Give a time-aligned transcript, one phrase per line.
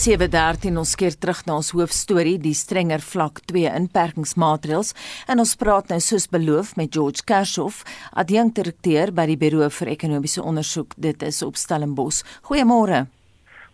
[0.00, 4.94] 7:13 ons keer terug na ons hoofstorie, die strenger vlak 2 inperkingsmaatreëls.
[5.28, 7.82] En ons praat nou soos beloof met George Kershoff,
[8.16, 10.94] adjunkdirekteur by die Buro vir Ekonomiese Onderzoek.
[10.96, 12.22] Dit is op Stellenbosch.
[12.48, 13.02] Goeiemôre.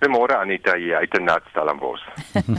[0.00, 2.02] Goeiemôre Anita, jy uit in Stellenbosch.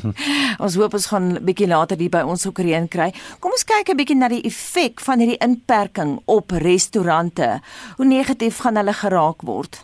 [0.64, 3.12] ons hoop ons gaan bietjie later hier by ons ook reën kry.
[3.42, 7.60] Kom ons kyk 'n bietjie na die effek van hierdie inperking op restaurante.
[7.98, 9.84] Hoe negatief gaan hulle geraak word?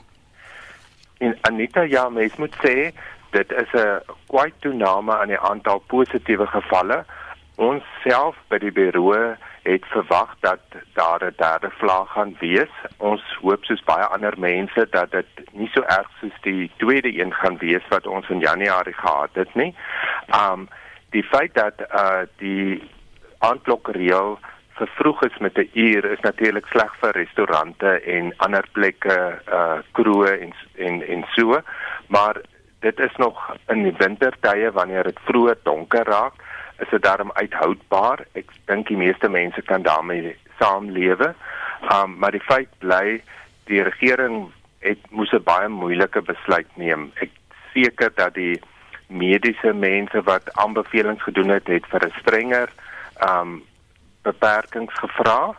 [1.20, 2.94] En Anita, ja, mens moet sê
[3.34, 7.06] dit is 'n kwai toename aan die aantal positiewe gevalle.
[7.56, 10.60] Ons self by die bureau het verwag dat
[10.94, 12.74] daar 'n derde vlaag gaan wees.
[12.98, 17.34] Ons hoop soos baie ander mense dat dit nie so erg soos die tweede een
[17.34, 19.76] gaan wees wat ons in Januarie gehad het nie.
[20.44, 20.68] Um
[21.10, 22.92] die feit dat uh die
[23.38, 24.40] aandklokreël
[24.70, 30.40] vervroeg is met 'n uur is natuurlik sleg vir restaurante en ander plekke uh kroë
[30.42, 31.62] en en en so
[32.08, 32.42] maar
[32.84, 33.40] dit is nog
[33.72, 36.36] in die wintertye wanneer dit vroeg donker raak,
[36.84, 38.26] is dit daarom uithoudbaar.
[38.36, 41.32] Ek dink die meeste mense kan daarmee saamlewe.
[41.96, 43.22] Um maar die feit bly
[43.72, 44.52] die regering
[44.84, 47.12] het moes 'n baie moeilike besluit neem.
[47.16, 47.32] Ek
[47.74, 48.60] seker dat die
[49.08, 52.70] mediese mense wat aanbevelings gedoen het, het vir 'n strenger
[53.30, 53.64] um
[54.24, 55.56] beperkings gevra,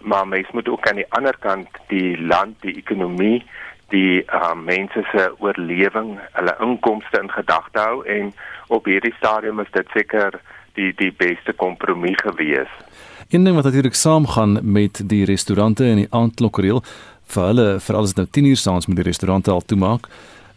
[0.00, 3.46] maar mens moet ook aan die ander kant die land, die ekonomie
[3.92, 8.32] die uh, mense se oorlewing, hulle inkomste in gedagte hou en
[8.68, 10.40] op hierdie stadium is dit seker
[10.76, 12.70] die die beste kompromie gewees.
[13.28, 16.82] Een ding wat natuurlik saamgaan met die restaurante en die aandklokreël
[17.34, 20.08] vir hulle vir alles nou 10 uur saans met die restaurante al toemaak.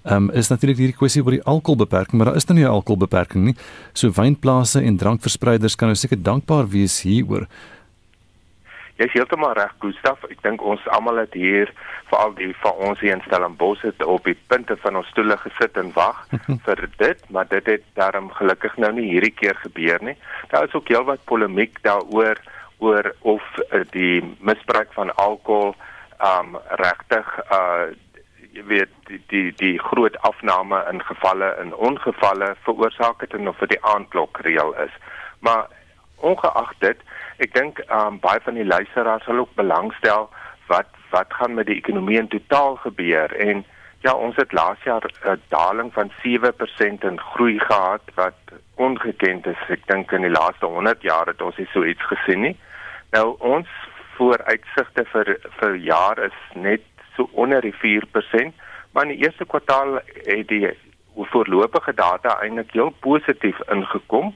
[0.04, 3.44] Um, is natuurlik hierdie kwessie oor die alkoholbeperking, maar daar is nou nie 'n alkoholbeperking
[3.44, 3.56] nie.
[3.94, 7.48] So wynplase en drankverspreiders kan nou seker dankbaar wees hieroor.
[9.02, 10.22] Jy is heeltemal reg, Gustaf.
[10.30, 11.72] Ek dink ons almal het hier,
[12.12, 15.80] veral die van ons hier in Stellenbosch het op die punte van ons stoele gesit
[15.82, 16.20] en wag
[16.68, 20.14] vir dit, maar dit het daarom gelukkig nou nie hierdie keer gebeur nie.
[20.54, 22.38] Daar is ook heelwat polemiek daaroor
[22.78, 25.74] oor of uh, die misbruik van alkohol
[26.22, 27.90] um regtig uh
[28.54, 33.66] jy weet die die die groot afname in gevalle in ongevalle veroorsaak het en of
[33.66, 34.94] dit die aandklokreël is.
[35.40, 35.72] Maar
[36.22, 37.02] ongeag dit
[37.42, 40.30] ek dink um, baie van die luisteraars sal ook belangstel
[40.70, 43.34] wat wat gaan met die ekonomie in totaal gebeur.
[43.36, 43.66] En
[44.06, 48.40] ja ons het laas jaar 'n daling van 7% in groei gehad wat
[48.76, 49.62] ongekend is.
[49.70, 52.58] Ek dink in die laaste 100 jaar het ons nie so iets gesien nie.
[53.12, 53.68] Nou ons
[54.16, 56.82] vooruitsigte vir vir jaar is net
[57.16, 58.54] so onder die 4%
[58.92, 60.70] maar in die eerste kwartaal het die
[61.16, 64.34] voorlopige data eintlik heel positief ingekom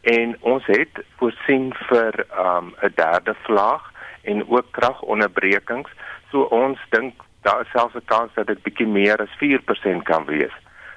[0.00, 3.92] en ons het voorsien vir 'n um, derde vlaag
[4.22, 5.90] en ook kragonderbrekings
[6.30, 10.24] so ons dink daar is selfs 'n kans dat dit bietjie meer as 4% kan
[10.24, 10.56] wees.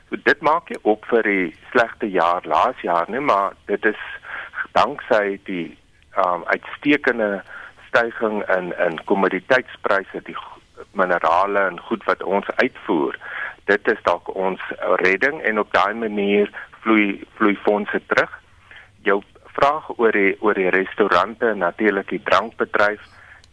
[0.09, 4.01] So dit maak nie op vir die slegte jaar laas jaar nie, maar dit is
[4.71, 5.77] danksy die
[6.17, 7.43] um, uitstekende
[7.87, 10.37] stygings in in kommoditeitspryse, die
[10.91, 13.15] minerale en goed wat ons uitvoer.
[13.65, 14.61] Dit is dalk ons
[14.95, 18.40] redding en op daai manier vloei vloei fondse terug
[19.03, 19.21] jou
[19.55, 23.01] vraag oor die oor die restaurante natuurlik die drankbedryf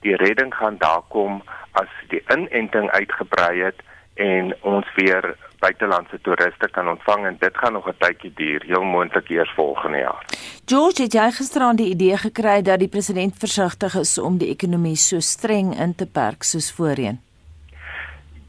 [0.07, 1.43] die redding gaan daar kom
[1.73, 3.83] as die inenting uitgebrei het
[4.15, 8.83] en ons weer buitelandse toeriste kan ontvang en dit gaan nog 'n tydjie duur heel
[8.83, 10.25] moontlik eers volgende jaar.
[10.65, 14.97] George het jy gisteraan die idee gekry dat die president versigtig is om die ekonomie
[14.97, 17.28] so streng in te perk soos voorheen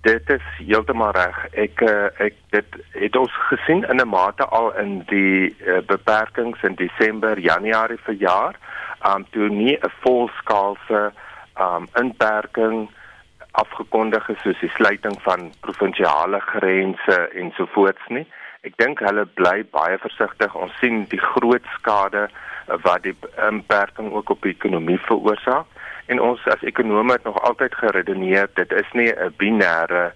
[0.02, 1.38] dit is heeltemal reg.
[1.52, 6.64] Ek uh, ek dit het ons gesien in 'n mate al in die uh, beperkings
[6.64, 8.56] in Desember, Januarie vir jaar,
[9.06, 11.12] um toe nie 'n volskaalse
[11.60, 12.90] um inperking
[13.52, 18.28] afgekondig is soos die sluiting van provinsiale grense ensovoorts nie.
[18.62, 20.56] Ek dink hulle bly baie versigtig.
[20.56, 22.30] Ons sien die groot skade
[22.84, 23.16] wat die
[23.50, 25.66] inperking ook op die ekonomie veroorsaak
[26.10, 30.12] en ons as ekonome het nog altyd geredeneer dit is nie 'n binêre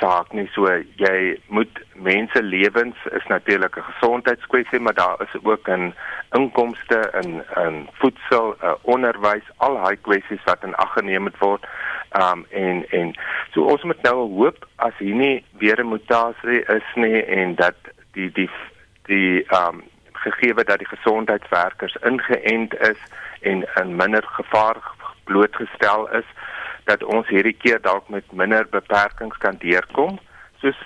[0.00, 0.46] saak nie.
[0.54, 0.68] So
[1.00, 5.94] jy moet mense lewens is natuurlik 'n gesondheidskwessie maar daar is ook 'n
[6.32, 11.66] inkomste in in voedsel onderwys al daai kwessies wat in ag geneem word.
[12.22, 13.14] Um en en
[13.52, 17.76] so ons moet nou hoop as hier nie weer 'n mutasie is nie en dat
[18.12, 18.50] die die
[19.02, 19.82] die um
[20.12, 23.00] gegee dat die gesondheidswerkers ingeënt is
[23.40, 24.76] en in minder gevaar
[25.28, 26.28] blootgestel is
[26.86, 30.18] dat ons hierdie keer dalk met minder beperkings kan deurkom
[30.62, 30.78] soos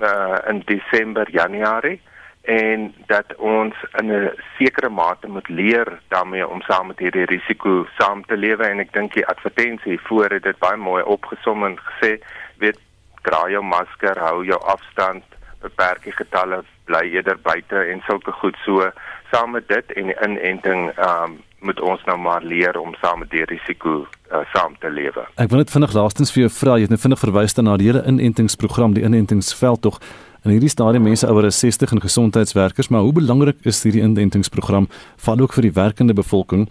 [0.00, 2.00] uh, in Desember, Januarie
[2.42, 7.86] en dat ons in 'n sekere mate moet leer daarmee om saam met hierdie risiko
[7.98, 8.64] saam te lewe.
[8.66, 12.18] En ek dink die advertensie voor het dit baie mooi opgesom en gesê
[12.58, 12.78] weet
[13.22, 15.22] dra jou masker, hou jou afstand,
[15.60, 18.56] beperkie getalle bly eerder buite en sulke goed.
[18.64, 18.90] So
[19.32, 23.30] saam met dit en die inenting um, moet ons nou maar leer om saam met
[23.30, 25.24] die risiko uh, saam te lewe.
[25.40, 27.88] Ek wil net vinnig laastens vir jou vra, jy het net vinnig verwys na die
[27.90, 30.00] hele inentingsprogram, die inentingsveld tog.
[30.42, 34.88] En hierdie stadium mense ouer as 60 en gesondheidswerkers, maar hoe belangrik is hierdie inentingsprogram
[35.26, 36.68] val ook vir die werkende bevolking?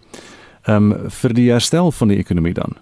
[0.68, 2.78] Ehm um, vir die herstel van die ekonomie dan.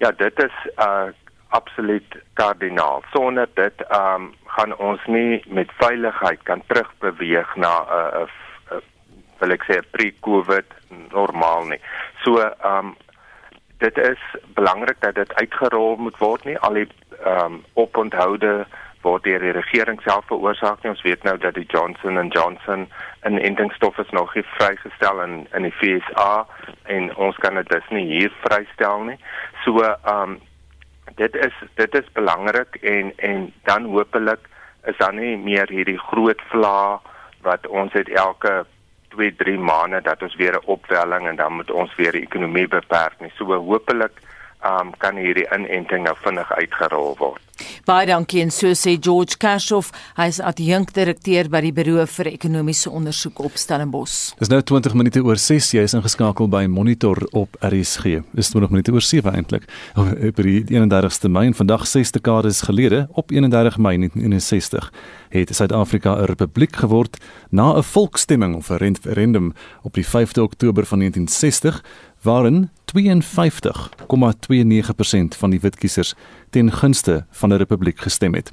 [0.00, 1.10] Ja, dit is uh
[1.54, 3.02] absoluut kardinaal.
[3.12, 8.43] Sonder dit ehm um, gaan ons nie met veiligheid kan terugbeweeg na 'n uh, uh,
[9.40, 10.76] wil ek sê pre-COVID
[11.12, 11.80] normaal nie.
[12.24, 12.96] So ehm um,
[13.82, 14.20] dit is
[14.54, 16.88] belangrik dat dit uitgerol moet word nie al die
[17.24, 18.64] ehm um, oponthoude
[19.04, 20.94] word deur die regering self veroorsaak nie.
[20.94, 22.86] Ons weet nou dat die Johnson and Johnson
[23.20, 26.46] en inentingsstof is nog nie vrygestel in in die FSA
[26.96, 29.18] en ons kan dit dus nie hier vrystel nie.
[29.64, 30.40] So ehm um,
[31.20, 34.48] dit is dit is belangrik en en dan hopelik
[34.84, 37.00] is dan nie meer hierdie groot vla
[37.42, 38.64] wat ons het elke
[39.14, 42.68] 2 3 maande dat ons weer 'n opwelling en dan moet ons weer die ekonomie
[42.68, 43.32] beperk nie.
[43.36, 44.20] So hopelik
[44.64, 47.42] um, kan hierdie inenting nou vinnig uitgerol word.
[47.84, 52.88] Baie dankie en so sê George Kashoff, hy is adjunkdirekteur by die Buro vir Ekonomiese
[52.88, 54.30] Ondersoek op Stellenbosch.
[54.38, 58.22] Dis nou 20 minute oor 6, jy is ingeskakel by Monitor op RSG.
[58.32, 59.68] Dis 20 minute oor 7 eintlik.
[60.00, 64.88] Op die 31ste Mei en vandag 6 dekades gelede, op 31 Mei 1961,
[65.34, 67.20] het Suid-Afrika 'n republiek geword
[67.50, 69.52] na 'n volksstemming of 'n referendum
[69.82, 71.84] op die 5de Oktober van 1960
[72.24, 72.98] waarin 52,29%
[75.38, 76.14] van die witkiesers
[76.50, 78.52] ten gunste van 'n republiek gestem het.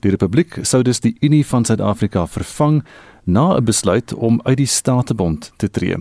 [0.00, 2.84] Die republiek sou dus die Unie van Suid-Afrika vervang
[3.24, 5.96] na 'n besluit om uit die Statebond te tree.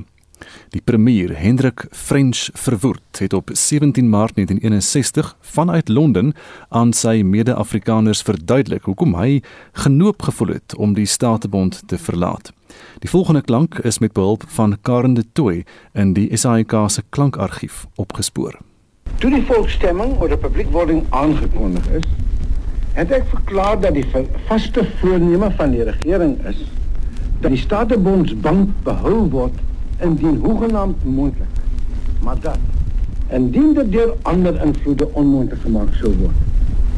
[0.69, 6.33] Die premier Hendrik French Verwoerd het op 17 Maart 1961 vanuit Londen
[6.69, 9.41] aan sy mede-Afrikaners verduidelik hoekom hy
[9.71, 12.53] genoop gevoel het om die Statebond te verlaat.
[12.99, 17.85] Die volgende klank is met behulp van Karen de Tooy in die SAIK se klankargief
[17.95, 18.57] opgespoor.
[19.17, 22.09] Toe die volksstemming oor republiekwording aangekondig is,
[22.97, 24.05] het ek verklaar dat die
[24.47, 26.65] vaste voorneme van die regering is
[27.41, 29.57] dat die Statebondsbank behou word
[30.01, 31.61] indien hoegenaamd moontlik.
[32.25, 32.59] Maar dat
[33.29, 36.45] indien dit deur ander invloede onmoontlik gemaak sou word,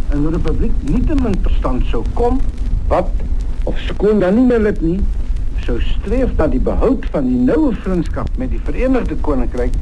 [0.09, 2.39] en die republiek nie te min verstand sou kom
[2.89, 3.09] wat
[3.69, 4.97] of skoon dan nie meer lid nie
[5.69, 9.75] sou streef na die behoud van die noue vriendskap met die Verenigde Koninkryk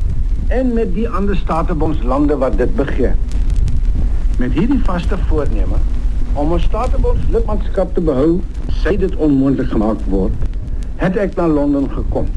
[0.52, 3.14] en met die ander statebondslande wat dit begeer.
[4.42, 5.80] Met hierdie vaste voorneme
[6.34, 8.42] om ons statebondslidmaatskap te behou,
[8.82, 10.36] sê dit onmoontlik gemaak word,
[11.00, 12.28] het ek na Londen gekom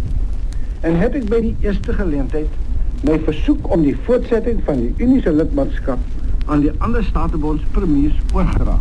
[0.86, 5.24] en het ek by die eerste geleentheid my versoek om die voortsetting van die Unie
[5.26, 8.78] se lidmaatskap aan die ander statebonds premiers oorgedra.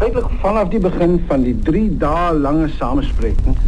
[0.00, 3.58] Feitlik vanaf die begin van die 3 dae lange samesprekings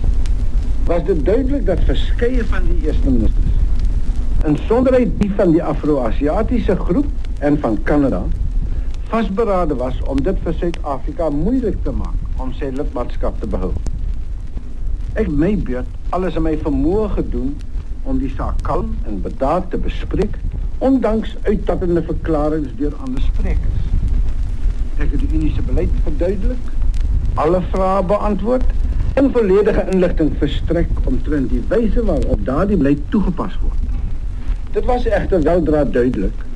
[0.86, 6.78] was dit duidelik dat verskeie van die eerste ministers en sonderheid die van die Afro-Asiatiese
[6.86, 8.22] groep en van Kanada
[9.12, 13.74] vasberade was om dit vir Suid-Afrika moeilik te maak om sy lidmaatskap te behou.
[15.20, 15.52] Ek my
[16.16, 17.52] alles in my vermoë gedoen
[18.08, 20.40] om die saak kalm en bedaard te bespreek,
[20.80, 23.91] ondanks uittappende verklaringe deur ander sprekers.
[25.02, 26.70] Ek het die Unie se beleid verduidelik,
[27.42, 33.98] alle vrae beantwoord en volledige inligting verstrek omtrent die wyse waarop daardie beleid toegepas word.
[34.76, 36.46] Dit was egter weldra duidelik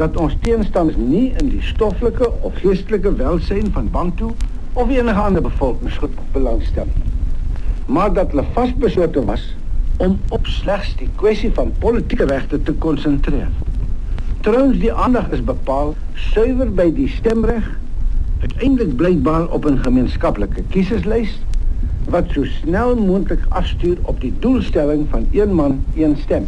[0.00, 4.34] dat ons teenstanders nie in die stoffelike of geestelike welsyn van Bantu
[4.72, 7.10] of enige ander bevolkingsgroep belangstel nie
[7.86, 9.54] maar dat hulle vasbeslote was
[9.96, 13.48] om op slegs die kwessie van politieke regte te konsentreer.
[14.40, 17.66] Trouens die aandag is bepaal suiwer by die stemreg,
[18.42, 21.38] uiteindelik blykbaar op 'n gemeenskaplike kieserslys
[22.08, 26.46] wat so snel moontlik afstuur op die doelstelling van een man, een stem.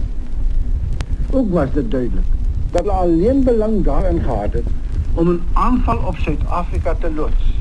[1.30, 2.24] Ook was dit duidelik
[2.70, 4.66] dat hulle alleen belang daarin gehad het
[5.14, 7.54] om 'n aanval op Suid-Afrika te loods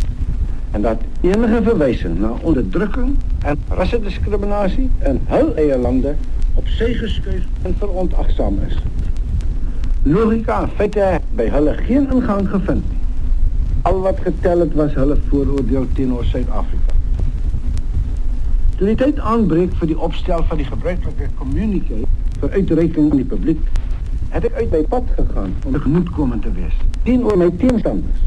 [0.72, 6.16] en dat enige verwysing na onderdrukking en rassediskriminasie in hul eie lande
[6.54, 8.78] op sy geskuif en verontagsaam is.
[10.04, 13.03] Logika en feite by hulle geen ingang gevind nie.
[13.84, 16.94] Al wat getel het was hulle vooroordeel teenoor Suid-Afrika.
[18.78, 21.98] Toe die tyd aanbreek vir die opstel van die gebruikelike communique
[22.40, 23.66] vir uitreiking aan die publiek,
[24.32, 28.22] het ek uit my pad gegaan om gemoedkomend te wees teenoor my teenstanders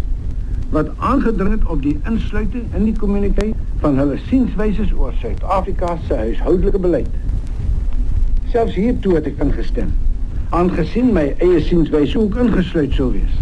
[0.75, 6.79] wat aangedring het op die insluiting in die kommuniteit van hulle sienswyses oor Suid-Afrika se
[6.81, 7.09] beleid.
[8.53, 9.95] Selfs hiertoe het ek ingestem,
[10.51, 13.41] aangesien my eie sienswyse ook ingesluit sou wees.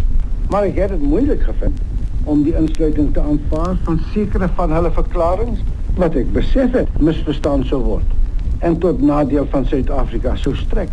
[0.49, 1.83] Maar ek het dit moeilik gevind
[2.25, 5.57] om die insluiting te aanvaar van sekere van hulle verklaringe
[5.95, 10.89] wat ek besef het misverstaan sou word en tot nadeel van Suid-Afrika sou strek.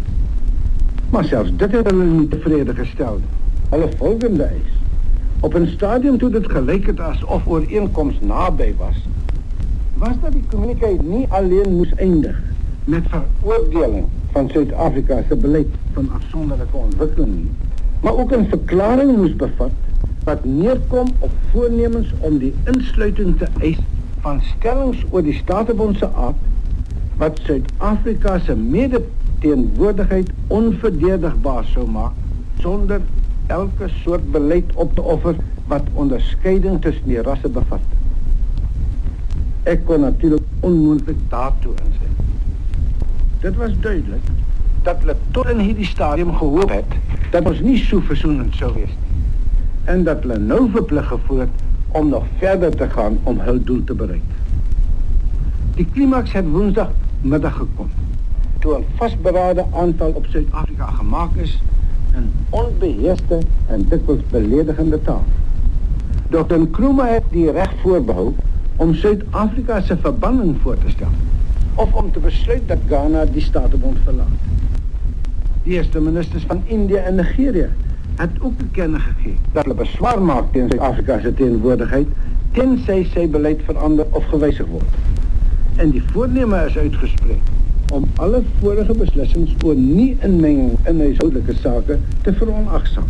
[1.10, 3.32] Maar selfs dit het hulle nie tevrede gestel nie.
[3.72, 4.72] Hulle volgende eis
[5.42, 8.98] op 'n stadium toe dit gelyk het asof ooreenkoms naby was,
[9.96, 12.36] was dat die kommunikasie nie alleen moes eindig
[12.84, 17.50] met veroordeling van Suid-Afrika se beleid van afsonderlike ontwikkeling nie,
[18.00, 19.70] maar ook 'n verklaring moes bevat
[20.24, 23.78] wat neerkom op voornemens om die insluiting te eis
[24.22, 26.38] van stellings oor die Statebond se aard
[27.18, 32.14] wat Suid-Afrika se mede-teenwoordigheid onverdedigbaar sou maak
[32.62, 33.00] sonder
[33.46, 35.36] elke soort beleid op te offer
[35.66, 37.82] wat onderskeiding tussen die rasse bevat.
[39.66, 42.14] Ek kon natuurlik onmoontlik daartoe instem.
[43.42, 44.30] Dit was duidelik
[44.86, 46.98] dat hulle tot in hierdie stadium gehoop het
[47.34, 49.12] dat ons nie so versoenend sou wees nie
[49.84, 51.48] en dat hulle nou het
[51.92, 54.22] om nog verder te gaan om hul doel te bereik.
[55.74, 57.90] Die klimaks het woensdag middag gekom.
[58.58, 61.62] Toe 'n vasberade aanval op Suid-Afrika gemaak is
[62.14, 65.24] in onbeheerste en dikwels beledigende taal.
[66.28, 66.58] Dr.
[66.58, 68.34] Nkrumah het die reg voorbehou
[68.76, 71.12] om Suid-Afrika se verbanning voor te stel
[71.74, 74.38] of om te besluit dat Ghana die Statebond verlaat.
[75.62, 77.68] Die eerste ministers van Indië en Nigerië
[78.16, 82.08] het ook bekend gegee dat hulle beswaar maak teen Suid-Afrika se teenwoordigheid
[82.52, 85.00] tensy sy beleid verander of gewysig word.
[85.76, 87.50] En die voorneme is uitgespreek
[87.92, 93.08] om alle vorige beslissings oor nie inmenging in huishoudelike sake te veronagsaam.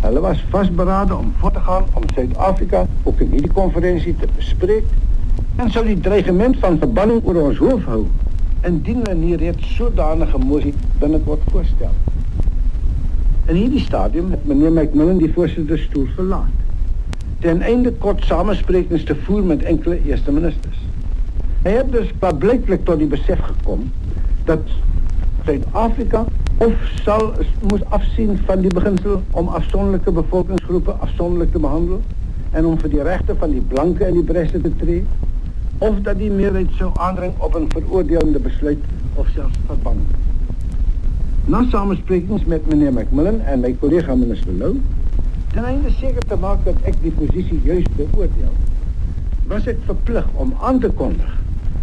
[0.00, 4.84] Hulle was vasberade om voort te gaan om Suid-Afrika ook in hierdie konferensie te bespreek
[5.56, 8.02] en sou die dreigement van verbanning oor ons hoof hou
[8.66, 11.92] indien hulle nie reeds sodanige mosie binnekort voorstel.
[13.46, 16.54] In hierdie stadium het meneer McMillan die voorsitterstoel verlaat.
[17.44, 20.80] Ten einde kort samesprekings te voer met enkele eerste ministers.
[21.62, 23.84] Hy het dus publieklik tot die besef gekom
[24.50, 24.66] dat
[25.44, 26.24] Suid-Afrika
[26.66, 27.32] of sal
[27.70, 32.02] moes afsien van die beginsel om afsonderlike bevolkingsgroepe afsonderlik te behandel
[32.50, 35.04] en om vir die regte van die blanke in die bresse te tree
[35.78, 38.82] of dat die meerderheid sou aandring op 'n veroordelende besluit
[39.14, 40.10] of selfs verbanning.
[41.46, 44.80] Na samesprekings met meneer McMillan en my collega minister Lou,
[45.52, 48.54] ten einde seker te maak dat ek die posisie juist beoordeel,
[49.46, 51.36] was ek verplig om aan te kondig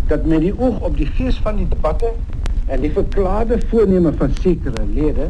[0.09, 2.11] dat met die oog op die gees van die debatte
[2.67, 5.29] en die verklaarde voorneme van sekere lede,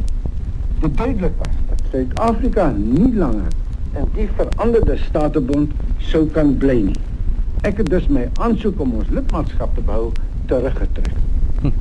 [0.81, 3.53] dit duidelik was dat Suid-Afrika nie langer
[3.93, 5.77] in die veranderde statebond
[6.09, 6.97] sou kan bly nie.
[7.69, 10.09] Ek het dus my aansoek om ons lidmaatskap te behou
[10.49, 11.13] teruggetrek.
[11.61, 11.77] Hm.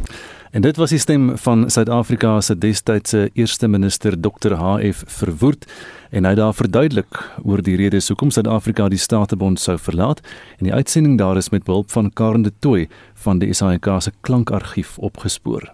[0.53, 4.53] En dit was die stem van Suid-Afrika se destydse eerste minister Dr.
[4.53, 5.03] H.F.
[5.07, 5.65] Verwoerd
[6.11, 10.21] en hy daar verduidelik oor die redes hoekom Suid-Afrika die Statebond sou verlaat
[10.59, 12.91] en die uitsending daar is met behulp van Karen de Tooy
[13.25, 15.73] van die SAIK se klankargief opgespoor.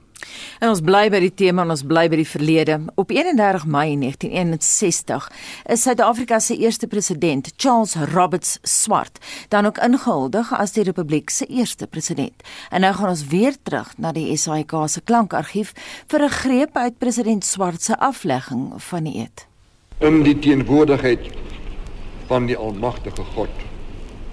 [0.59, 2.79] En ons bly by die tema en ons bly by die verlede.
[2.99, 5.29] Op 31 Mei 1961
[5.75, 11.47] is Suid-Afrika se eerste president, Charles Roberts Swart, dan ook ingehuldig as die republiek se
[11.47, 12.43] eerste president.
[12.71, 15.73] En nou gaan ons weer terug na die SAIK se klankargief
[16.09, 19.47] vir 'n greep uit president Swart se aflegging van die eed.
[19.99, 21.31] In die teenwoordigheid
[22.27, 23.51] van die almagtige God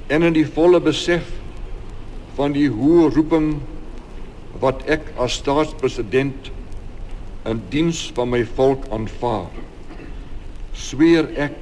[0.07, 1.25] en in die volle besef
[2.35, 3.61] van die hoë roeping
[4.63, 6.51] wat ek as staatspresident
[7.45, 9.51] in diens van my volk aanvaar.
[10.75, 11.55] Sweer ek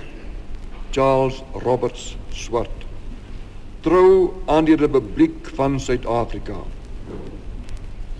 [0.94, 2.84] Charles Roberts Swart
[3.84, 6.62] trou aan die Republiek van Suid-Afrika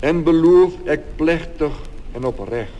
[0.04, 1.76] en beloof ek plegtig
[2.18, 2.72] en opreg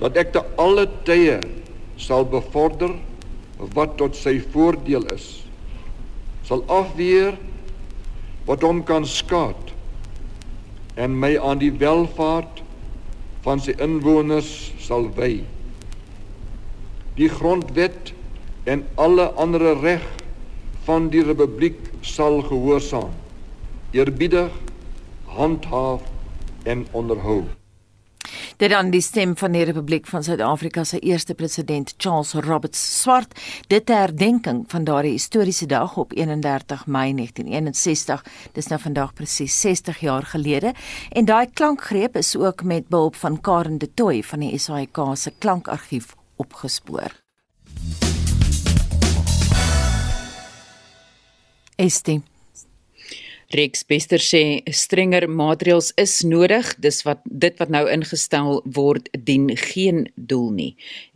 [0.00, 1.36] dat ek te alle tye
[2.00, 2.94] sal bevorder
[3.76, 5.26] wat tot sy voordeel is
[6.48, 7.36] sal afweer
[8.48, 9.74] wat hom kan skaad
[10.94, 12.62] en my aan die welfaart
[13.44, 15.42] van sy inwoners sal wy.
[17.18, 18.12] Die grondwet
[18.70, 20.04] en alle ander reg
[20.88, 23.14] van die republiek sal gehoorsaam,
[23.92, 24.52] eerbiedig
[25.30, 26.04] handhaaf
[26.64, 27.42] en onderhou.
[28.60, 33.32] Dit dan die stem van die Republiek van Suid-Afrika se eerste president Charles Roberts Swart.
[33.72, 38.24] Dit ter herdenking van daardie historiese dag op 31 Mei 1961.
[38.52, 40.74] Dis nou vandag presies 60 jaar gelede
[41.08, 45.32] en daai klankgreep is ook met behulp van Karen de Tooy van die SAIK se
[45.38, 47.16] klankargief opgespoor.
[51.76, 52.20] Estie
[53.50, 59.48] Rex Bester sê strenger maatreëls is nodig, dis wat dit wat nou ingestel word dien
[59.58, 60.68] geen doel nie.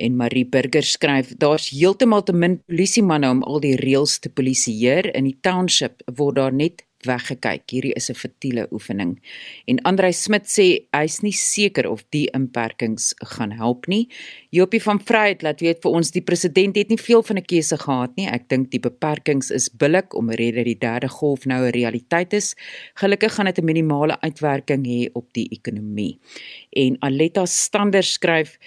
[0.03, 5.13] En Marie Burger skryf daar's heeltemal te min polisiemanne om al die reëls te polisieer
[5.15, 7.71] in die township word daar net weggekyk.
[7.71, 9.21] Hierdie is 'n futiele oefening.
[9.67, 14.09] En Andrei Smit sê hy's nie seker of die inperkings gaan help nie.
[14.51, 17.77] Jopie van Vryheid laat weet vir ons die president het nie veel van 'n keuse
[17.77, 18.27] gehad nie.
[18.27, 22.33] Ek dink die beperkings is billik om rede dat die derde golf nou 'n realiteit
[22.33, 22.55] is.
[22.95, 26.19] Gelukkig gaan dit 'n minimale uitwerking hê op die ekonomie.
[26.73, 28.59] En Aletta Stander skryf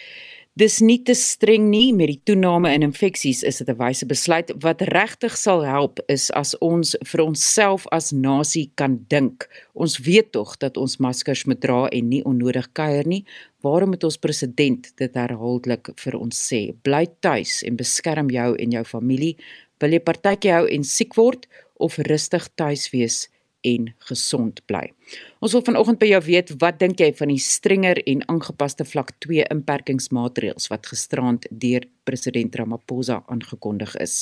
[0.57, 4.49] Dis nie te streng nie met die toename in infeksies is dit 'n wyse besluit
[4.63, 9.45] wat regtig sal help is as ons vir onsself as nasie kan dink.
[9.75, 13.23] Ons weet tog dat ons maskers moet dra en nie onnodig kuier nie.
[13.61, 16.73] Waarom moet ons president dit herhaaldelik vir ons sê?
[16.81, 19.37] Bly tuis en beskerm jou en jou familie.
[19.79, 21.45] Wil jy partytjie hou en siek word
[21.75, 23.29] of rustig tuis wees?
[23.61, 24.93] En gesond bly.
[25.39, 29.09] Ons wil vanoggend by jou weet, wat dink jy van die strenger en aangepaste vlak
[29.23, 34.13] 2 inperkingsmaatreëls wat gisterand deur president Ramaphosa aangekondig is?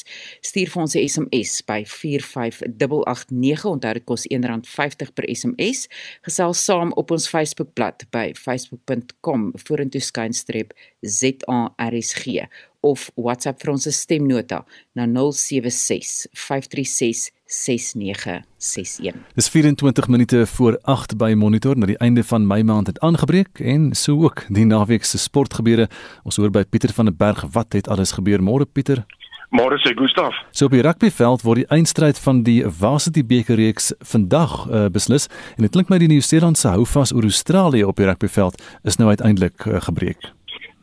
[0.41, 5.87] Stuur vir ons 'n SMS by 45889, onthou dit kos R1.50 per SMS.
[6.21, 12.47] Gesels saam op ons Facebookblad by facebook.com/vorentoeskynstreep ZARSG
[12.85, 19.13] of WhatsApp vir ons stemnota na 076 536 6961.
[19.33, 23.59] Dis 24 minute voor 8 by Monitor na die einde van my maand het aangebreek
[23.59, 25.89] en so ook die naweek se sportgebeure.
[26.23, 29.05] Ons hoor by Pieter van der Berg wat het alles gebeur môre Pieter?
[29.53, 30.33] Môre sê Gustaf.
[30.51, 35.29] So op die rugbyveld word die eindstryd van die Varsity beker reeks vandag uh, beslis
[35.55, 39.13] en dit klink my die Nieu-Seelandse hou vas oor Australië op die rugbyveld is nou
[39.13, 40.34] uiteindelik uh, gebreek.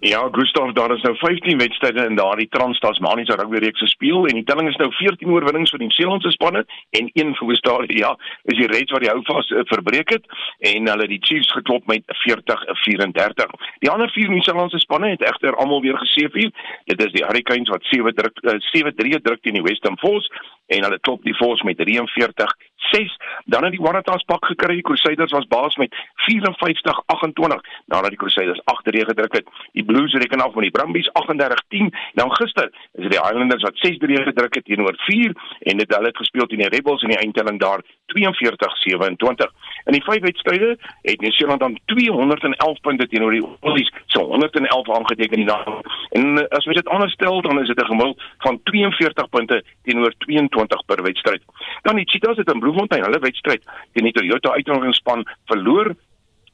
[0.05, 4.45] Ja, Gustav, daar is nou 15 wedstryde in daardie Trans-Tasmaniese rugby reeks gespeel en die
[4.45, 6.65] telling is nou 14 oorwinnings vir die Nieu-Seelandse spanne
[6.99, 7.99] en een vir Australië.
[8.01, 8.11] Ja,
[8.51, 10.27] is die Reds wat die houvas uh, verbreek het
[10.73, 13.55] en hulle die Chiefs geklop met 40-34.
[13.87, 16.51] Die ander vier Nieu-Seelandse spanne het egter almal weer geseëvier.
[16.91, 18.43] Dit is die Hurricanes wat 7 druk
[18.75, 20.43] 7-3 uh, druk teen die Western Force
[20.75, 22.59] en hulle klop die Force met 43
[22.91, 25.95] 6 dan het die Waratahs pak gekry die Crusaders was baas met
[26.27, 29.47] 54-28 nadat die Crusaders agterreg gedruk het.
[29.73, 33.77] Die Blues reken af met die Brumbies 38-10 dan gister is dit die Highlanders wat
[33.87, 37.19] 6-3 gedruk het teenoor 4 en dit hulle het gespeel teen die Rebels in die
[37.19, 37.81] eindtelling daar
[38.13, 39.53] 42-27
[39.85, 44.91] in die vyf wedstryde het New Zealand dan 211 punte teenoor die Aussies so 111
[44.97, 45.81] aangeteken in die naam.
[46.11, 50.15] En as jy dit anders stel dan is dit 'n gemiddeld van 42 punte teenoor
[50.19, 51.43] 22 per wedstryd.
[51.83, 55.95] Dan die Cheetahs het in Bloemfontein hulle wedstryd teen die Toyota uitnodigingsspan verloor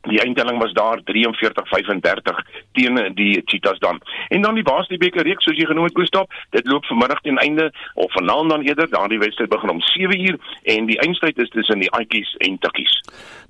[0.09, 2.39] Die eindtelling was daar 43-35
[2.73, 3.99] teen die Cheetahs dan.
[4.29, 7.67] En dan die Baasdiebeker reeks soos jy genoem het Koostap, dit loop vanmiddag teen einde
[7.95, 11.91] of vanaand dan eerder, daardie wedstryd begin om 7uur en die eindstryd is tussen die
[11.99, 12.95] Aitjies en Tikkies.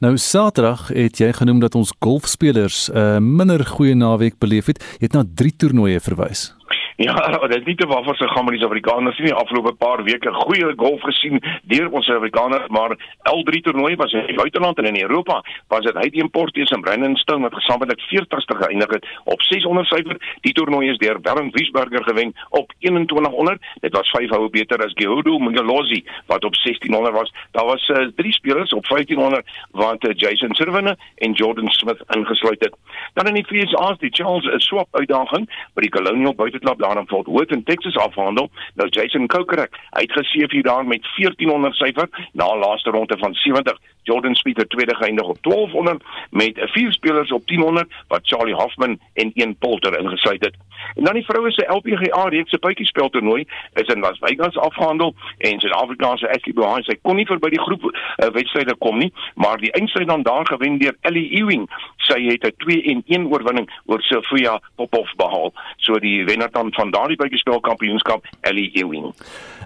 [0.00, 4.66] Nou Saterdag het jy genoem dat ons golfspelers 'n uh, eh, minder goeie naweek beleef
[4.66, 4.82] het.
[4.98, 6.54] Jy het na 3 toernooie verwys.
[6.98, 7.14] Ja,
[7.46, 9.34] dit is nie te waarvoor se gaan met die Suid-Afrikaners nie.
[9.34, 11.38] Afgelope paar weke goeie golf gesien
[11.70, 12.94] deur ons Suid-Afrikaners, maar
[13.30, 15.36] L3 toernooi was in die buiteland en in Europa
[15.68, 20.18] was dit Heidi Importes en Brendan Stone wat gesamentlik 40ste geëindig het op 600 syfer.
[20.40, 23.62] Die toernooi is deur Bernd Wiesberger gewen op 2100.
[23.80, 27.32] Dit was 5 houe beter as Gehudo Mngalozi wat op 1600 was.
[27.50, 32.60] Daar was uh, drie spelers op 1500 wat uh, Jason Sirwene en Jordan Smith ingesluit
[32.60, 32.74] het.
[33.14, 37.26] Dan in die VSA's die Charles Swap uitdaging by die Colonial Buiteklub daar in Fort
[37.26, 38.50] Worth in Texas afhandel.
[38.74, 43.34] Nou Jason Kokrak, hy het geseef hier daar met 1400 syfer na laaste ronde van
[43.34, 43.78] 70.
[44.02, 48.98] Jordan Smith het tweede geëindig op 1200 met vier spelers op 1000 wat Charlie Hoffman
[49.14, 50.54] en een Polter ingesluit het.
[50.94, 55.14] En dan die vroue se LPGA reeks se puitjiespel toernooi is in Las Vegas afgehandel
[55.38, 59.60] en Suid-Afrikaanse Ashley Bohan sy kon nie verby die groep uh, wedstryde kom nie, maar
[59.60, 61.68] die eindstryd dan daar gewen deur Ellie Ewing.
[62.08, 65.52] Sy het 'n 2-1 oorwinning oor Sofia Popov behaal.
[65.76, 69.12] So die wenner dan van daardie puitjiespel kampioenskap Ellie Ewing.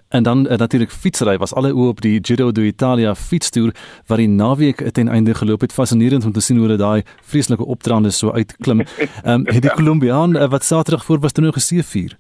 [0.08, 3.72] En dan uh, natuurlik fietsry was alle oë op die Giro d'Italia fietstoer
[4.10, 5.72] wat die naweek ten einde geloop het.
[5.72, 8.84] Fascinerend om te sien hoe hulle daai vreeslike opdraande so uitklim.
[8.88, 12.16] Ehm um, het die Kolumbiaan uh, wat Saterdag voor was toe nou gesee vier.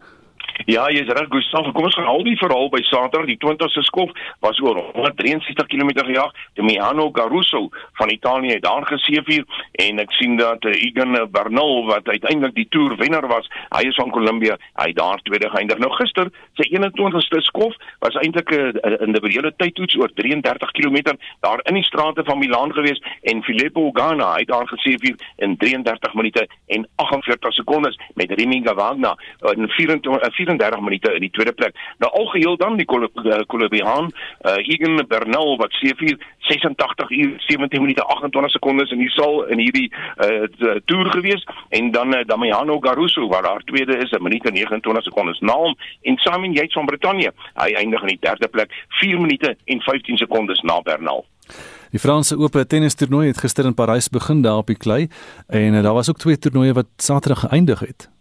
[0.66, 1.66] Ja, jy's reg, Gustav.
[1.74, 3.26] Kom ons gaan al die verhaal by Saterdag.
[3.26, 4.12] Die 20ste skof
[4.44, 6.30] was oor 163 km gejaag.
[6.54, 9.42] Damiano Caruso van Italië het daar geseëvier
[9.82, 13.98] en ek sien dat uh, Egan Bernal wat uiteindelik die toer wenner was, hy is
[13.98, 15.80] van Kolumbie, hy daar tweede geëindig.
[15.82, 21.16] Nou gister, sy 21ste skof was eintlik 'n uh, uh, individuele tydtoets oor 33 km
[21.42, 26.14] daar in die strate van Milaan gewees en Filippo Ganna het daar geseëvier in 33
[26.14, 29.16] minute en 48 sekondes met Remy Gavagna
[29.56, 30.22] in 24
[30.58, 31.76] 36 minute in die tweede plek.
[31.98, 32.86] Nou algeheel dan die
[33.46, 34.10] Colombiaan
[34.42, 39.58] uh, Egan Bernal wat 7 86 uur 17 minute 28 sekondes in die sal in
[39.58, 44.44] hierdie uh, toer gewees en dan uh, Damiano Caruso wat daar tweede is 'n minuut
[44.46, 48.48] en 29 sekondes na hom en Simon Yates van Brittanje hy eindig in die derde
[48.48, 51.24] plek 4 minute en 15 sekondes na Bernal
[51.90, 55.08] Die Franse Ope tennis toernooi het gister in Parys begin daar op die klei
[55.48, 58.11] en daar was ook twee toernooie wat Saterdag geëindig het.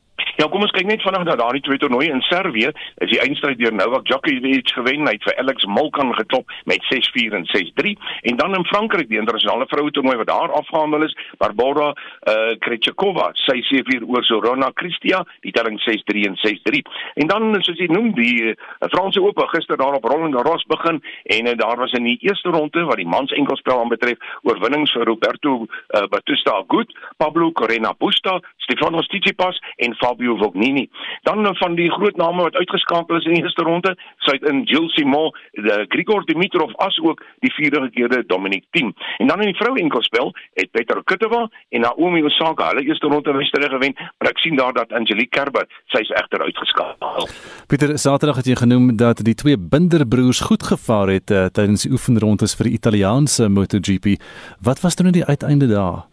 [0.41, 2.71] Ja, kom ons kyk net vanaand na daardie twee toernooie in Servië.
[3.05, 5.03] Is die eindstryd deur Novak Djokovic gewen.
[5.05, 7.91] Hy het vir Alex Molkan geklop met 6-4 en 6-3.
[8.31, 13.27] En dan in Frankryk, die internasionale vroue toernooi wat daar afgehandel is, Barbora uh, Krejcikova,
[13.43, 16.81] sy 7-4 oor Sorona Cristia, die telling 6-3 en 6-3.
[17.21, 18.55] En dan soos jy noem, die uh,
[18.95, 21.03] Franse Ope gister daar op Roland Garros begin
[21.37, 24.17] en uh, daar was in die eerste ronde wat die mans enkelspel aanbetref,
[24.49, 30.89] oorwinnings vir Roberto uh, Bautista Agut, Pablo Correa Busta, Stefanos Tsitsipas en Fabio Mario Vognini.
[31.21, 34.93] Dan van die groot name wat uitgeskakel is in die eerste ronde, sluit in Gilles
[34.93, 38.93] Simon, die Grigor Dimitrov as ook die vierde keerde Dominic Thiem.
[39.17, 43.31] En dan in die vroue enkelspel het Petra Kvitova en Naomi Osaka hulle eerste ronde
[43.31, 47.27] wedstryd gewen, maar ek sien daar dat Angelique Kerber sy's egter uitgeskakel.
[47.67, 51.91] Pieter, Saterdag het jy genoem dat die twee Binderbroers goed gevaar het uh, tydens die
[51.91, 54.17] oefenrondes vir die Italiaanse MotoGP.
[54.61, 56.10] Wat was toe nou die uiteinde daar?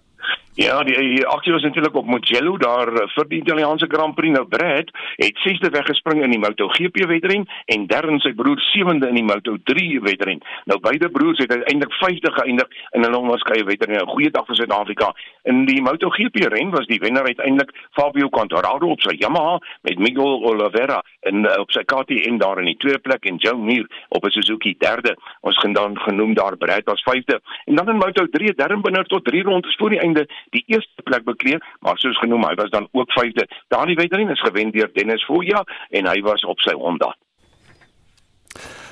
[0.59, 4.35] Ja, die, die aksie was natuurlik op Mugello daar eh, vir die Italiaanse Grand Prix
[4.35, 4.89] nou Brad
[5.23, 9.85] het 6de weggespring in die MotoGP wedren en Darren sy broer 7de in die Moto3
[10.09, 10.43] wedren.
[10.67, 14.03] Nou beide broers het uiteindelik 5de geëindig in hulle onwaarskynlike wedren.
[14.03, 15.13] 'n Goeie dag vir Suid-Afrika.
[15.49, 19.55] In die MotoGP ren was die wenner uiteindelik Fabio Quartararo op sy Yamaha
[19.87, 20.99] met Miguel Oliveira
[21.31, 24.35] in uh, op sy KTM daar in die tweede plek en Joe Mir op 'n
[24.35, 25.15] Suzuki derde.
[25.41, 27.41] Ons gaan dan genoem daar Brad as 5de.
[27.65, 31.25] En dan in Moto3 Darren binne tot 3 rondes voor die einde die eerste plek
[31.25, 33.49] bekleed, maar soos genoem, hy was dan ook vyfde.
[33.69, 37.17] Daardie wedren is gewen deur Dennis Foya en hy was op sy Honda.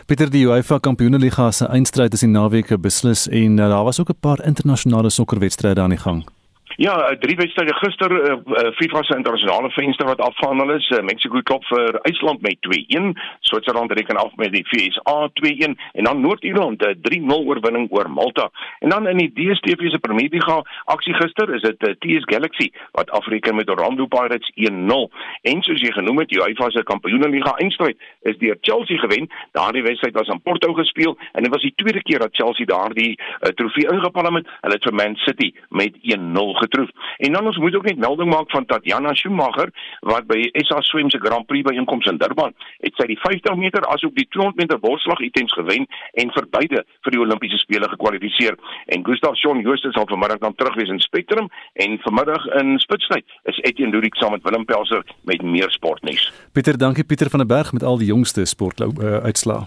[0.06, 4.08] Peter die UEFA Kampioenligga se eindstryd is in naweek beslis en uh, daar was ook
[4.08, 6.35] 'n paar internasionale sokkerwedstryde aan die gang.
[6.76, 10.90] Ja, eh, drie wedstryde gister uh, FIFA se internasionale venster wat afgehandel is.
[10.90, 13.14] Uh, Mexico klop vir IJsland met 2-1.
[13.40, 18.50] Switserland reken af met die VSA 2-1 en dan Noord-Ierland 'n 3-0 oorwinning oor Malta.
[18.78, 22.70] En dan in die DStv se Premier League aksie gister is dit uh, TS Galaxy
[22.92, 25.08] wat Afrika met Orlando Pirates 1-0.
[25.42, 29.28] En soos jy genoem het, UEFA se Kampioenligga eindstryd is deur Chelsea gewen.
[29.52, 33.16] Daardie wedstryd was in Porto gespeel en dit was die tweede keer dat Chelsea daardie
[33.16, 34.46] uh, trofee ingepalm het.
[34.60, 36.90] Hulle het vir Man City met 1-0 getroof.
[37.26, 41.10] En dan ons moet ook net melding maak van Tatiana Schumacher wat by SA Swem
[41.10, 44.80] se Grand Prix byeenkoms in Durban het sy die 50 meter asook die 200 meter
[44.82, 45.86] borslag items gewen
[46.22, 48.58] en vir beide vir die Olimpiese spele gekwalifiseer.
[48.92, 51.48] En Gustav Shaun Jooste sal vanmiddag dan terug wees in Spectrum
[51.84, 56.32] en vanmiddag in Spitsbergen is Etienne Ludik saam met Willem Pelser met meer sportnuus.
[56.52, 59.66] Pieter, dankie Pieter van der Berg met al die jongste sportlou uh, uitslae.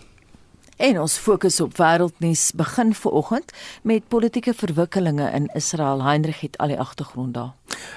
[0.80, 3.52] En ons fokus op wêreldnuus begin vanoggend
[3.84, 6.04] met politieke verwikkelinge in Israel.
[6.04, 7.54] Heinrich het al die agtergrond daar.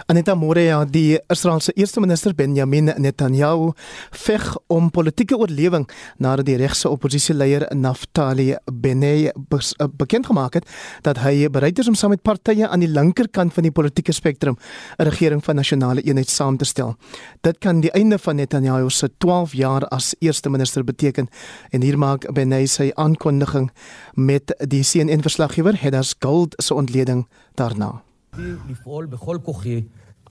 [0.06, 3.70] Aneta Morea, die Israeliese eerste minister Benjamin Netanyahu,
[4.10, 5.86] veg om politieke oorlewing
[6.18, 10.68] nadat die regse oppositieleier Naftali Bennett eh, bekend gemaak het
[11.06, 14.58] dat hy bereid is om saam met partye aan die linkerkant van die politieke spektrum
[14.98, 16.96] 'n regering van nasionale eenheid saam te stel.
[17.40, 21.28] Dit kan die einde van Netanyahu se 12 jaar as eerste minister beteken
[21.70, 23.70] en hier maak Bennett sy aankondiging
[24.14, 27.26] met die CNN-verslaggewer Hedas Gold se ontleding
[27.60, 28.02] daarna.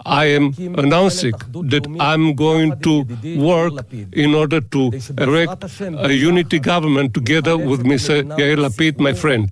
[0.06, 1.34] I am announcing
[1.70, 3.06] that I'm going to
[3.38, 8.24] work in order to erect a unity government together with Mr.
[8.38, 9.50] Yair Lapid, my friend,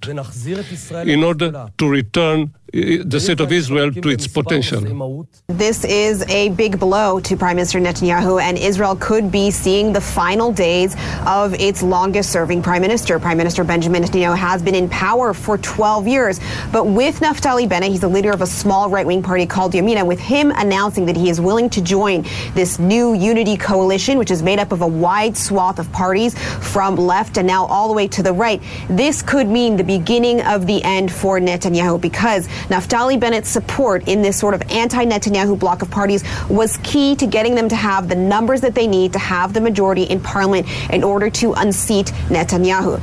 [1.06, 5.28] in order to return the state of Israel to its potential.
[5.48, 10.02] This is a big blow to Prime Minister Netanyahu, and Israel could be seeing the
[10.02, 13.20] final days of its longest serving prime minister.
[13.20, 16.40] Prime Minister Benjamin Netanyahu has been in power for 12 years,
[16.72, 20.06] but with Naftali Bennett, he's the leader of a small right wing party called Yamina,
[20.06, 24.44] with him announcing that he is willing to join this new unity coalition, which is
[24.44, 26.38] made up of a wide swath of parties
[26.72, 28.62] from left and now all the way to the right.
[28.90, 34.22] This could mean the beginning of the end for Netanyahu because Naftali Bennett's support in
[34.22, 38.10] this sort of anti Netanyahu bloc of parties was key to getting them to have
[38.10, 42.08] the numbers that they need to have the majority in parliament in order to unseat
[42.30, 43.02] Netanyahu.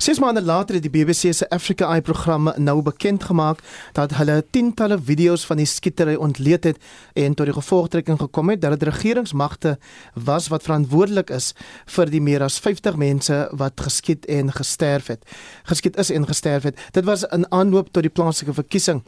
[0.00, 3.58] Ses maande later het die BBC se Africa Eye program nou bekend gemaak
[3.92, 6.78] dat hulle tientalle video's van die skietery ontleed het
[7.20, 9.74] en tot die gevolgtrekking gekom het dat dit regeringsmagte
[10.14, 11.50] was wat verantwoordelik is
[11.84, 15.26] vir die meer as 50 mense wat geskiet en gesterf het.
[15.68, 16.80] Geskiet is en gesterf het.
[16.96, 19.02] Dit was 'n aanloop tot die plaaslike verkiesing.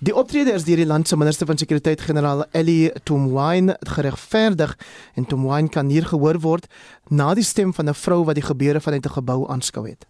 [0.00, 4.78] Die optrede is deur die land se minister van sekuriteit generaal Ellie Tumwine geregverdig
[5.14, 6.66] en Tumwine kan hier gehoor word
[7.08, 10.06] na die stem van 'n vrou wat die gebeure vanuit 'n gebou aanskou het.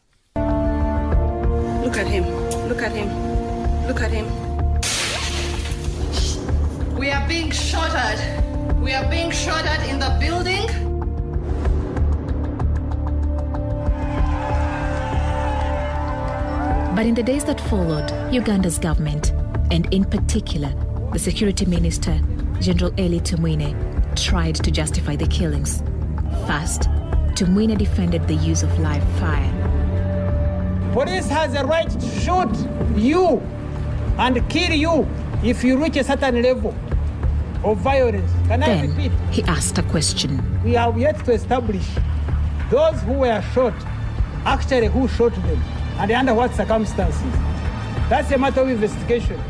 [1.90, 2.24] Look at him.
[2.68, 3.08] Look at him.
[3.88, 4.26] Look at him.
[6.96, 8.78] We are being shot at.
[8.78, 10.68] We are being shot at in the building.
[16.94, 19.32] But in the days that followed, Uganda's government,
[19.72, 20.72] and in particular,
[21.12, 22.20] the security minister,
[22.60, 23.74] General Eli Tumwine,
[24.14, 25.82] tried to justify the killings.
[26.46, 26.82] First,
[27.34, 29.59] Tumwine defended the use of live fire.
[30.92, 32.50] Police has a right to shoot
[32.96, 33.38] you
[34.18, 35.08] and kill you
[35.42, 36.74] if you reach a certain level
[37.62, 38.30] of violence.
[38.48, 39.12] Can I repeat?
[39.30, 40.42] he asked a question.
[40.64, 41.86] We have yet to establish
[42.70, 43.74] those who were shot,
[44.44, 45.62] actually who shot them,
[45.98, 47.32] and under what circumstances.
[48.08, 49.40] That's a matter of investigation.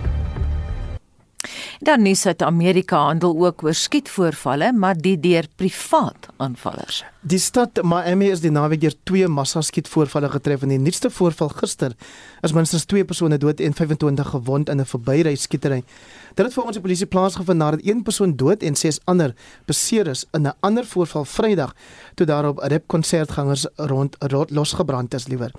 [1.81, 6.99] Dan nuus uit Amerika handel ook oor skietvoorvalle, maar die deur privaat aanvallers.
[7.25, 11.95] Die stad Miami is die naweek deur twee massaskietvoorvalle getref en die nuutste voorval gister
[12.45, 15.81] is minstens 2 persone dood en 25 gewond in 'n verbyry skietery.
[16.35, 19.35] Dit het volgens die polisie plaasgevind nadat een persoon dood en ses ander
[19.66, 21.75] beseer is in 'n ander voorval Vrydag
[22.14, 25.51] toe daarop rapkonsertgangers rond, rond losgebrand is liewer.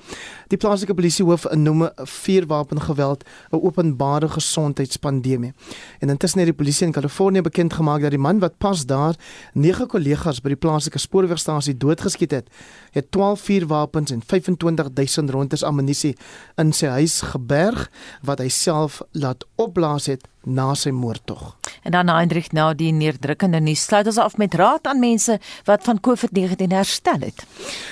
[0.48, 5.54] Die plaaslike polisiehoof noem vuurwapengeweld 'n openbare gesondheidspandemie.
[6.00, 9.16] En intussen het die polisie in Kalifornië bekend gemaak dat die man wat pas daar
[9.54, 12.50] 9 kollegas by die plaaslike spoorwegstasie doodgeskiet het,
[12.92, 16.18] het 12 vuurwapens en 25000 rondes ammunisie
[16.56, 17.92] in sy huis geberg
[18.24, 21.56] wat hy self laat opblaas het na sy moordtog.
[21.84, 25.84] En dan Hendrik na die neerdrukkende nuus sluit ons af met raad aan mense wat
[25.84, 27.46] van COVID-19 herstel het.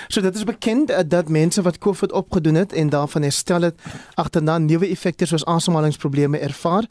[0.08, 3.82] So dit is bekend uh, dat mense wat COVID opgedoen het en daarvan herstel het
[4.14, 6.86] agterna neeweffekte soos asemhalingsprobleme ervaar.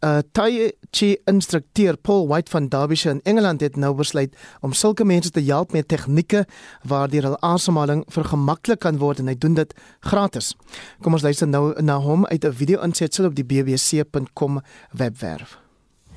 [0.00, 5.04] Uh Tai Chi instrukteur Paul White van Derbyshire in Engeland het nou besluit om sulke
[5.04, 6.44] mense te help met tegnieke
[6.82, 10.54] waardeur hul asemhaling vergemaklik kan word en hy doen dit gratis.
[11.02, 14.60] Kom ons luister nou na hom uit 'n video-insetsel op die bbc.com
[14.92, 15.58] webwerf.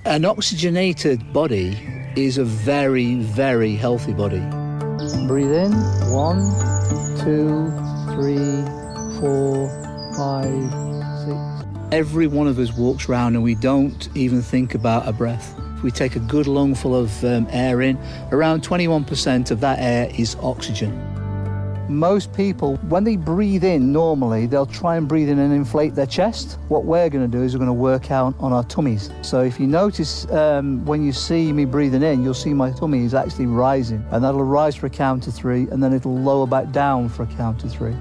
[0.06, 1.78] An oxygenated body
[2.16, 4.44] is a very, very healthy body.
[5.28, 5.74] Breathe in.
[6.12, 6.54] One,
[7.18, 7.70] two,
[8.14, 8.64] three,
[9.20, 9.70] four,
[10.16, 10.91] five.
[11.92, 15.60] Every one of us walks around and we don't even think about a breath.
[15.76, 17.98] If we take a good lungful of um, air in,
[18.32, 20.98] around 21% of that air is oxygen.
[21.90, 26.06] Most people, when they breathe in normally, they'll try and breathe in and inflate their
[26.06, 26.60] chest.
[26.70, 29.10] What we're going to do is we're going to work out on our tummies.
[29.22, 33.04] So if you notice um, when you see me breathing in, you'll see my tummy
[33.04, 34.06] is actually rising.
[34.12, 37.24] And that'll rise for a count of three, and then it'll lower back down for
[37.24, 37.96] a count of three.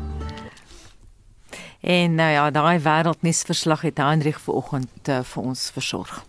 [1.81, 6.25] En nou ja, daai wêreldnuusverslag het Hendrik vanoggend uh, vir ons versorg.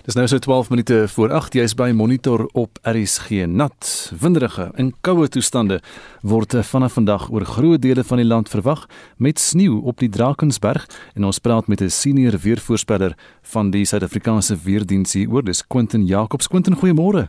[0.00, 4.12] Dis nou so 12 minute voor 8 jy's by monitor op RSG nat.
[4.20, 5.76] Winderige en koue toestande
[6.24, 8.86] word eh, vanaf vandag oor groot dele van die land verwag
[9.18, 10.86] met sneeu op die Drakensberg.
[11.14, 13.12] En ons praat met 'n senior weervoorspeller
[13.42, 16.48] van die Suid-Afrikaanse weerdiens hier oor dis Quentin Jacobs.
[16.48, 17.28] Quentin goeiemôre.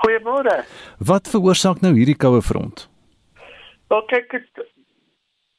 [0.00, 0.64] Goeiemôre.
[0.98, 2.88] Wat veroorsaak nou hierdie koue front?
[3.88, 4.66] Wel kyk dit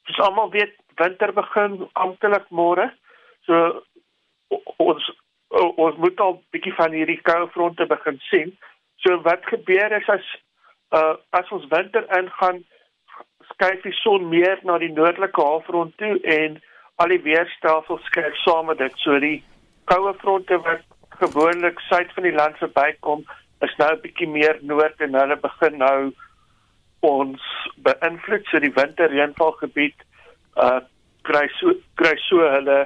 [0.04, 2.90] is almal weet winter begin amptelik môre
[3.46, 3.82] so
[4.78, 5.10] ons
[5.50, 8.52] ons moet al bietjie van hierdie koue fronte begin sien.
[9.02, 10.26] So wat gebeur is as
[10.98, 12.62] uh as ons winter ingaan
[13.50, 16.60] skuif die son meer na die noordelike halfrond toe en
[17.02, 18.96] al die weerstelsels skuif saam met dit.
[19.02, 19.40] So die
[19.90, 20.86] koue fronte wat
[21.22, 23.24] gewoonlik suid van die land verbykom,
[23.66, 26.12] is nou 'n bietjie meer noord en hulle begin nou
[27.00, 27.42] ons
[27.86, 30.06] beïnvloed so die winterreënvalgebied
[30.66, 30.80] uh
[31.28, 32.78] kry so kry so hulle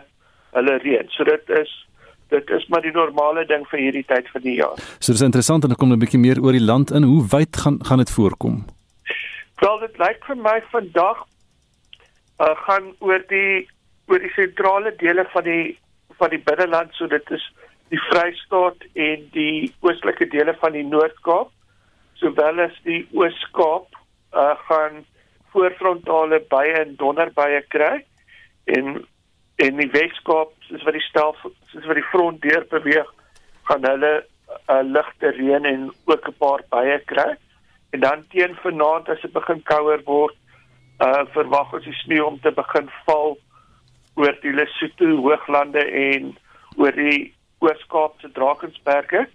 [0.56, 1.10] hulle reën.
[1.16, 1.72] So dit is
[2.32, 4.80] dit is maar die normale ding vir hierdie tyd van die jaar.
[4.98, 7.02] So dis interessant en dan kom 'n bietjie meer oor die land in.
[7.02, 8.64] Hoe wyd gaan gaan dit voorkom?
[9.60, 11.24] Wel dit lyk vir my vandag
[12.40, 13.68] uh gaan oor die
[14.08, 15.78] oor die sentrale dele van die
[16.18, 17.44] van die binneland, so dit is
[17.88, 21.50] die Vrystaat en die oostelike dele van die Noord-Kaap,
[22.20, 23.98] sowel as die Oos-Kaap
[24.34, 25.04] uh gaan
[25.54, 27.96] voorfrontale baie en donderbuie kry
[28.76, 29.04] en
[29.62, 33.10] en die Weskaap soos wat die stel soos wat die front deur beweeg
[33.70, 34.14] gaan hulle
[34.54, 37.36] 'n uh, ligte reën en ook 'n paar baie kry.
[37.90, 40.36] En dan teen vanaand as dit begin kouer word
[41.04, 43.38] uh verwag ons die sneeu om te begin val
[44.14, 46.36] oor die Lesotho hooglande en
[46.76, 49.26] oor die Oos-Kaap se Drakensberge.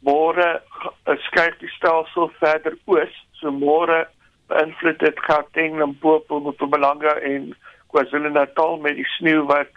[0.00, 4.06] Môre uh, skuif die stelsel verder oos so môre
[4.50, 7.52] beïnvloed dit Gauteng, Limpopo, Mpumalanga en
[7.92, 9.70] KwaZulu-Natal met die sneeu wat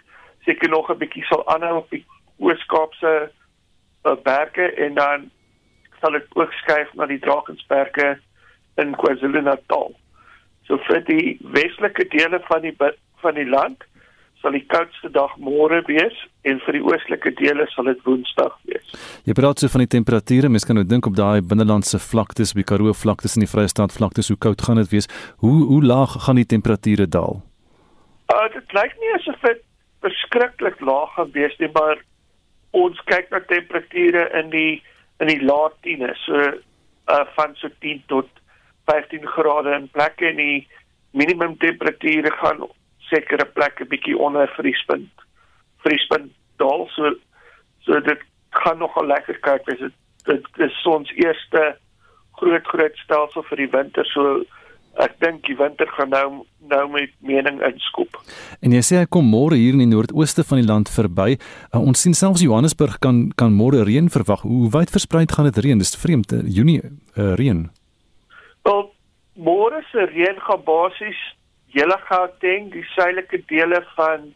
[0.46, 2.04] seker nog 'n bietjie sal aanhou op die
[2.38, 3.14] Oos-Kaapse
[4.04, 5.30] uh, berge en dan
[6.00, 8.18] sal dit ook skuif na die Drakensberge
[8.76, 9.94] in KwaZulu-Natal.
[10.66, 12.76] So vir die westelike dele van die
[13.22, 13.84] van die land
[14.44, 18.90] sal die koudste dag môre wees en vir die oostelike dele sal dit woensdag wees.
[19.24, 22.66] Jy praat so van die temperature, mens kan nou dink op daai binnelandse vlaktes, by
[22.68, 25.08] Karoo vlaktes en die Vrystaat vlaktes, hoe koud gaan dit wees?
[25.40, 27.40] Hoe hoe laag gaan die temperature daal?
[28.34, 29.64] Uh dit lyk nie asof dit
[30.04, 32.04] verskriklik laag gaan wees nie, maar
[32.76, 34.82] ons kyk na temperature in die
[35.22, 36.52] in die laat 10's, so
[37.08, 38.28] uh van so 10 tot
[38.92, 40.66] 15 grade in plekke en die
[41.16, 42.66] minimum temperature gaan
[43.10, 45.24] sekere plekke bietjie onder vriespunt.
[45.84, 47.14] Vriespunt daal so
[47.84, 51.64] so dit gaan nogal lekker kyk as dit dit is ons eerste
[52.40, 54.42] groot groot stelsel vir die winter so
[55.02, 58.16] ek dink die winter gaan nou nou met mening inskop.
[58.64, 61.34] En jy sê hy kom môre hier in die noordooste van die land verby.
[61.36, 64.46] Uh, ons sien selfs Johannesburg kan kan môre reën verwag.
[64.48, 65.82] Hoe wyd versprei gaan dit reën?
[65.82, 67.66] Dis vreemd, uh, Junie uh, reën.
[68.64, 68.82] Wel,
[69.36, 71.20] môre se reën gaan basies
[71.74, 74.32] hele Gauteng, die suidelike dele van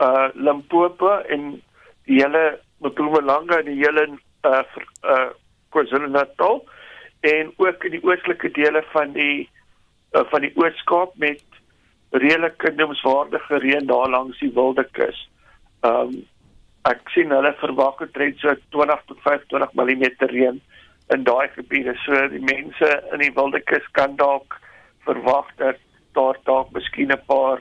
[0.00, 1.62] uh Limpopo en
[2.08, 4.06] die hele Mpumalanga en die hele
[4.48, 4.62] uh
[5.04, 5.30] uh
[5.70, 6.62] KwaZulu-Natal
[7.20, 9.48] en ook in die oostelike dele van die
[10.16, 11.42] uh, van die Oos-Kaap met
[12.10, 15.18] redelike noemenswaardige reën daar langs die Wilde Kus.
[15.86, 16.22] Um
[16.88, 20.60] ek sien hulle verwag omtrent so 20 tot 25 mm reën
[21.14, 21.94] in daai gebiede.
[22.06, 24.56] So die mense in die Wilde Kus kan dalk
[25.04, 25.78] verwag dat
[26.12, 27.60] daar dalk miskien 'n paar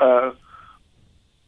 [0.00, 0.30] uh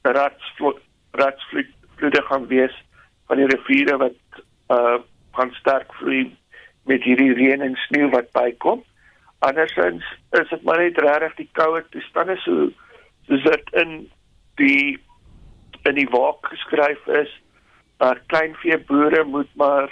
[0.03, 2.85] ratsvloede gaan wees
[3.27, 4.21] van die riviere wat
[4.69, 4.99] uh
[5.33, 6.37] gaan sterk vloei
[6.85, 8.83] met hierdie reën en sneeu wat bykom.
[9.39, 12.69] Andersins is dit maar net regtig die koue toestande so
[13.29, 14.11] soos dit in
[14.61, 14.99] die
[15.89, 17.33] in die waak geskryf is.
[18.01, 19.89] Uh kleinvee boere moet maar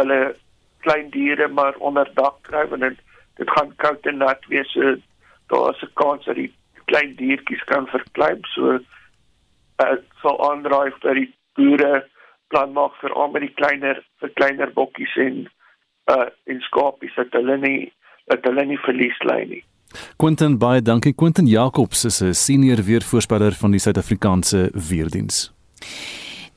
[0.00, 0.36] hulle
[0.80, 2.96] klein diere maar onder dak kry want
[3.36, 4.72] dit gaan koud en nat wees.
[4.72, 4.96] So
[5.50, 6.52] daar is 'n kans dat die
[6.84, 8.40] klein diertjies kan verkleim.
[8.54, 8.78] So
[9.84, 12.06] uh sal aandryf dat die boere
[12.48, 15.48] plan maak vir al met die kleiner vir kleiner bokkies en
[16.14, 17.92] uh en skapies dat hulle nie
[18.26, 19.64] dat hulle nie verlies lê nie.
[20.16, 25.52] Quentin baie dankie Quentin Jacobs is 'n senior weervoorspeller van die Suid-Afrikaanse weerdiens.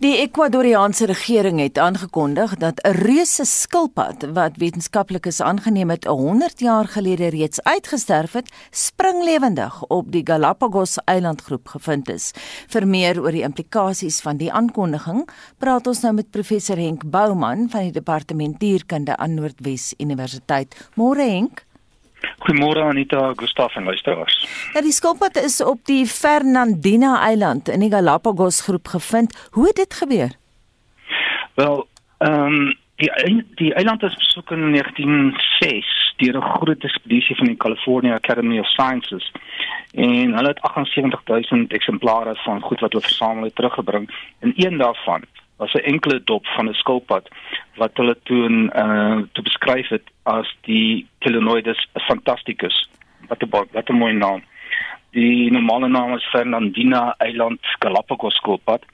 [0.03, 6.87] Die Ekwadoriaanse regering het aangekondig dat 'n reuse skilpad wat wetenskaplikes aangeneem het 100 jaar
[6.87, 12.31] gelede reeds uitgesterf het, springlewendig op die Galapagos eilandgroep gevind is.
[12.67, 17.69] Vir meer oor die implikasies van die aankondiging, praat ons nou met professor Henk Bouman
[17.69, 20.89] van die departement dierkunde aan Noordwes Universiteit.
[20.95, 21.65] Môre Henk.
[22.43, 24.47] Goeiemôre Anita, Gustaf en luisteraars.
[24.73, 29.49] Ja, die skilpad is op die Fernandina Eiland in die Galapagos groep gevind.
[29.51, 30.31] Hoe het dit gebeur?
[31.55, 37.45] Wel, ehm um, die die eiland is besoek in 1906 deur 'n groot ekspedisie van
[37.45, 39.31] die California Academy of Sciences
[39.91, 44.09] en hulle het 78000 eksemplare van goed wat hulle versamel het teruggebring
[44.39, 45.23] en een daarvan
[45.57, 47.29] was 'n enkele dop van 'n skilpad
[47.75, 52.89] wat hulle toe in uh te beskryf het as die Telenoidus fantasticus.
[53.27, 54.43] Wat 'n wat 'n mooi naam.
[55.11, 58.85] Die normale naam is Fernandina Eiland Galapagos skilpad.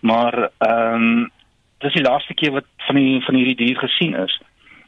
[0.00, 1.30] Maar ehm um,
[1.78, 4.40] dis die laaste keer wat van die van hierdie dier gesien is.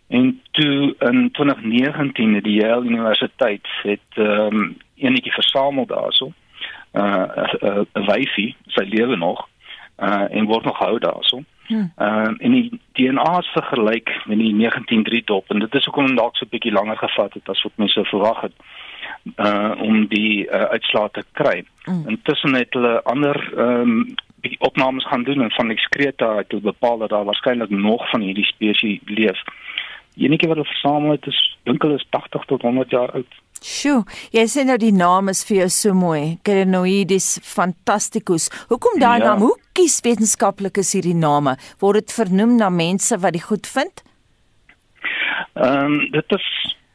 [0.09, 6.33] En toe in 2019 het die Yale Universiteit het ehm um, enetjie versamel daarso.
[6.93, 9.49] Uh 'n uh, uh, wyfie, sy lewe nog
[9.99, 11.43] uh en word nog hou daarso.
[11.68, 16.14] Ehm uh, en die DNA's vergelyk met die 193 dop en dit is ook om
[16.14, 18.57] dalk so 'n bietjie langer gevat het as wat mense verwag het
[19.36, 21.64] uh om die uh, uitslae te kry.
[21.84, 22.09] Mm.
[22.09, 26.62] Intussen het hulle ander ehm um, bietjie opnames gaan doen en van ekskreta het hulle
[26.62, 29.43] bepaal dat daar waarskynlik nog van hierdie spesies leef.
[30.14, 33.34] Die enige wat hulle versamel het is dink hulle is 80 tot 100 jaar oud.
[33.63, 34.03] Sjoe,
[34.35, 36.39] jy sê nou die naam is vir jou so mooi.
[36.47, 38.49] Kerenoides fantasticus.
[38.73, 39.31] Hoekom daai ja.
[39.31, 39.45] naam?
[39.47, 41.55] Hoe kies wetenskaplikes hierdie name?
[41.83, 44.03] Word dit vernoem na mense wat die goed vind?
[45.55, 46.49] Ehm um, dit is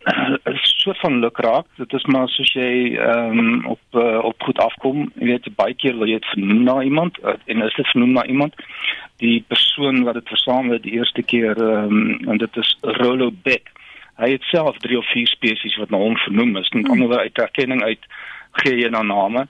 [0.08, 1.66] 'n soort van lukraak.
[1.76, 5.12] Dit is maar soos jy ehm um, op uh, op goed afkom.
[5.16, 8.12] Jy weet baie keer wil jy dit vernoem na iemand uh, en as dit vernoem
[8.12, 8.56] na iemand
[9.18, 13.72] die persoon wat dit versamel die eerste keer ehm um, en dit is Rollo Beck.
[14.18, 16.70] Hy het self 3 of 4 spesies wat na hom vernoem is.
[16.70, 18.10] Met ander woorde uit erkenning uit
[18.52, 19.48] gee jy dan name.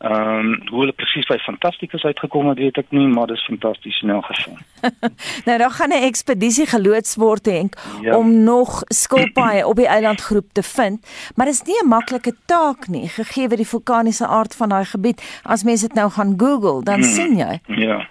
[0.00, 3.44] Ehm um, hoe hulle presies by fantasties uitgekom het, weet ek nie, maar dit is
[3.44, 4.56] fantasties in elk geval.
[5.46, 8.16] nou dan gaan 'n ekspedisie geloods word denk ja.
[8.16, 11.04] om nog skilpaaie op die eilandgroep te vind,
[11.36, 15.40] maar dit is nie 'n maklike taak nie, gegee die vulkaniese aard van daai gebied.
[15.42, 17.12] As mense dit nou gaan Google, dan hmm.
[17.12, 17.60] sien jy.
[17.66, 18.08] Ja.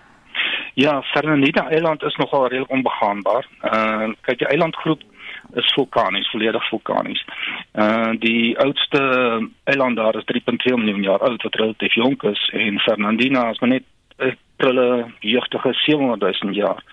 [0.74, 3.48] Ja, Fernandina Eiland is nogal redelik onbegaanbaar.
[3.62, 5.02] Ehm uh, kyk die eilandgroep
[5.54, 7.26] is vulkanies, volledig vulkanies.
[7.74, 9.02] Uh die oudste
[9.64, 13.70] eiland daar is 3.2 miljoen jaar oud wat relatief jonk is en Fernandina is maar
[13.70, 13.84] net
[14.18, 16.84] 'n prille jeugtige 700 000 jaar.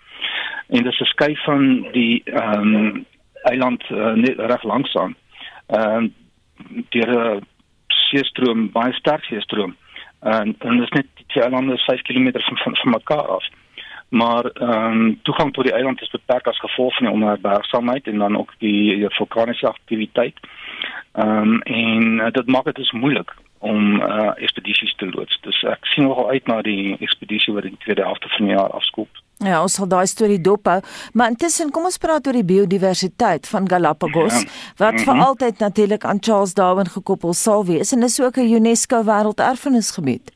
[0.68, 3.06] En dit is 'n skei van die ehm um,
[3.42, 5.14] eiland uh, net reg langsaan.
[5.66, 6.10] Ehm uh,
[6.88, 7.04] die
[7.86, 9.76] seestroom baie sterk seestroom.
[10.20, 13.44] En en dit is net die eilande 5 km van, van mekaar af
[14.08, 18.18] maar ehm um, toegang tot die eiland is beperk as gevolg van die onherbergsaamheid en
[18.18, 20.38] dan ook die, die vulkaniese aktiwiteit.
[21.12, 25.38] Ehm um, en uh, dit maak dit dus moeilik om uh, ekspedisies te loods.
[25.42, 28.54] Dus ek sien nogal uit na die ekspedisie wat in die tweede helfte van die
[28.54, 29.22] jaar afskoop.
[29.44, 30.78] Ja, ons sal daai storie dophou,
[31.12, 34.48] maar intussen kom ons praat oor die biodiversiteit van Galapagos ja.
[34.76, 35.04] wat mm -hmm.
[35.04, 40.32] vir altyd natuurlik aan Charles Darwin gekoppel sal wees en is ook 'n UNESCO wêrelderfenisgebied.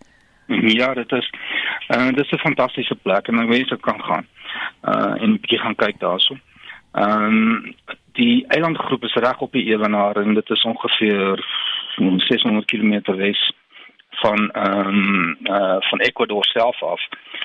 [0.78, 1.30] Ja, dit is
[1.88, 4.26] uh, dit is 'n fantastiese plek en mense kan gaan
[4.82, 6.36] uh en bietjie gaan kyk daarso.
[6.92, 7.74] Ehm um,
[8.12, 11.44] die eilandgroep is reg op die ewenaar en dit is ongeveer
[12.16, 13.52] 600 km wes
[14.10, 17.00] van ehm um, uh van Ecuador self af.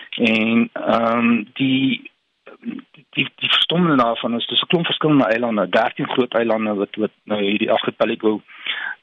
[0.09, 2.11] En ehm um, die
[3.09, 7.11] die die verstommende daarvan is dis 'n klomp verskillende eilande, 13 groot eilande wat wat
[7.23, 8.41] nou hierdie archipelago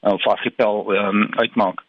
[0.00, 1.82] of archipel ehm um, uitmaak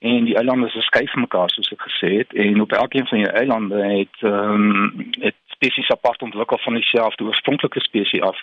[0.00, 2.32] en die eilande is geskei van mekaar soos ek gesê het.
[2.32, 7.24] En op elkeen van die eilande het ehm um, het spesies apart ontwikkel van dieselfde
[7.24, 8.38] oorspronklike spesies af.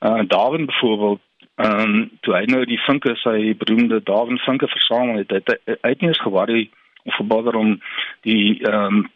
[0.00, 1.20] Uh Darwin byvoorbeeld
[1.54, 5.76] ehm um, toe hy nou die vinke sy beroemde Darwin vinke versamel het, het hy
[5.80, 6.70] uit nie eens geworry
[7.04, 7.80] of verbader om
[8.20, 9.06] die ehm um,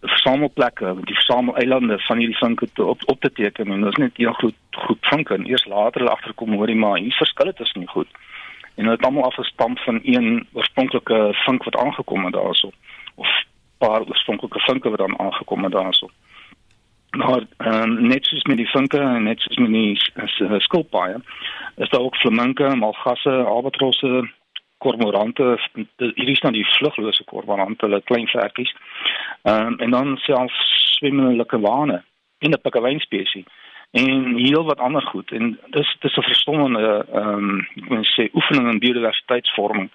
[0.00, 3.72] versamelplekke, die versameleilande van hierdie vinke op, op te teken.
[3.72, 5.34] En dit is net een groot groep vinke.
[5.34, 8.08] En eers later hulle agterkom hoorie maar hier verskil dit is nie goed
[8.78, 12.70] en hulle het almal afgestam van een oorspronklike vink wat aangekom het daarso
[13.14, 13.28] of
[13.78, 16.08] paar oorspronklike vinke wat dan aangekom het daarso.
[17.10, 21.18] Maar um, net soos met die vinke en net soos met die uh, skilpaaie
[21.76, 24.30] is daar ook flaminke, malgasse, albatrosse,
[24.78, 25.58] kormorante,
[25.96, 28.74] hierdie is dan die vluglose kormorante, hulle klein vertjies.
[29.42, 30.60] Ehm um, en dan selfs
[30.98, 32.02] swemmende wane
[32.38, 33.46] in 'n pikkewyn spesies
[33.90, 38.28] en heel wat ander goed en dis dis 'n verstommende ehm um, ek moet sê
[38.32, 39.90] oefening in biodiversiteitsvorming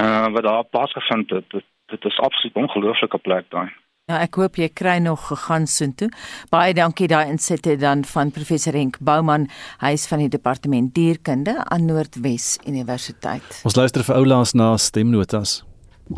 [0.00, 3.70] uh wat daar plaasgevind het dit, dit is absoluut ongelooflike plek daai
[4.10, 6.08] Ja, ek hoop jy kry nog gegaan soontoe.
[6.50, 9.46] Baie dankie daai insette dan van professor Henk Bouman,
[9.78, 13.60] hy is van die departement dierkunde aan Noordwes Universiteit.
[13.62, 15.62] Ons luister vir oulaas na stemnotas.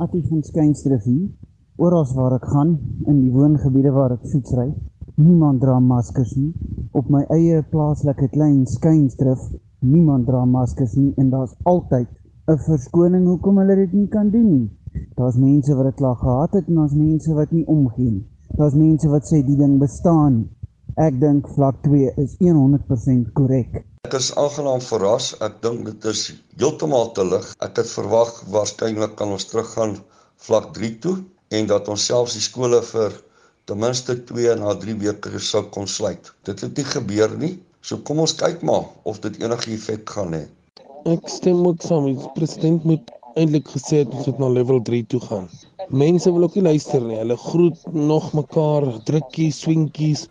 [0.00, 1.28] Attie van Skynstreef hier.
[1.76, 2.78] Oral waar ek gaan
[3.10, 4.70] in die woongebiede waar ek fietsry,
[5.14, 6.50] Niemand dra maskers nie.
[6.98, 9.42] Op my eie plaaslike klein skynstrif,
[9.78, 12.08] niemand dra maskers nie en daar's altyd
[12.50, 14.70] 'n verskoning hoekom hulle dit nie kan doen nie.
[15.14, 18.26] Daar's mense wat dit klaar gehad het en daar's mense wat nie omgee nie.
[18.58, 20.48] Daar's mense wat sê die ding bestaan nie.
[20.96, 23.84] Ek dink vlak 2 is 100% korrek.
[24.10, 25.36] Ek is aangenaam verras.
[25.40, 27.54] Ek dink dit is heeltemal te lig.
[27.60, 29.94] Ek het verwag waarskynlik kan ons teruggaan
[30.48, 31.16] vlak 3 toe
[31.50, 33.14] en dat ons selfs die skole vir
[33.64, 36.32] ten minste 2 na 3 weke sou kon sluit.
[36.44, 37.54] Dit het nie gebeur nie.
[37.84, 40.44] So kom ons kyk maar of dit enige effek gaan hê.
[41.12, 42.06] Ek stem met saam.
[42.08, 43.10] Die president moet
[43.40, 45.48] eintlik gesê het ons moet na level 3 toe gaan.
[45.88, 47.18] Mense wil ook nie luister nie.
[47.20, 50.28] Hulle groet nog mekaar, drukkies, swinkies.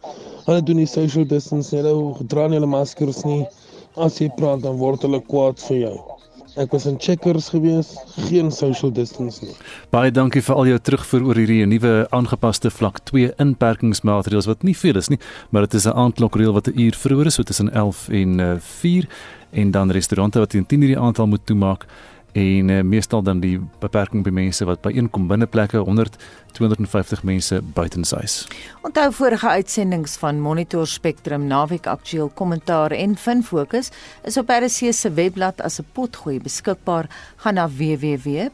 [0.47, 1.83] Hulle doen nie social distance nie.
[1.85, 3.43] Hulle dra nie hulle maskers nie.
[4.01, 5.97] As jy praat dan word hulle kwaad vir jou.
[6.53, 7.95] Ek was in checkers gewees,
[8.29, 9.55] geen social distance nie.
[9.89, 14.75] Baie dankie vir al jou terugvoer oor hierdie nuwe aangepaste vlak 2 inperkingsmaatreëls wat nie
[14.77, 15.17] veel is nie,
[15.49, 19.03] maar dit is 'n aandklokreël wat 'n uur vroeër is, so tussen 11 en 4
[19.03, 21.85] eh, en dan restaurante wat teen 10 uur die aantal moet toemaak
[22.33, 26.17] en uh, meestal dan die beperking by mense wat by inkom binneplekke 100
[26.53, 28.47] 250 mense buitenshuis.
[28.85, 33.89] Onthou vorige uitsendings van Monitor Spectrum naweek aktueel kommentaar en fin fokus
[34.23, 38.53] is op RC se webblad as 'n potgooi beskikbaar gaan na www.rc.co.za.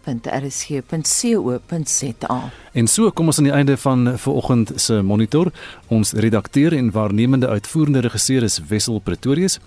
[2.79, 5.49] En so kom ons aan die einde van vanoggend se monitor.
[5.91, 9.57] Ons redakteur en waarnemende uitvoerende regisseur is Wessel Pretorius.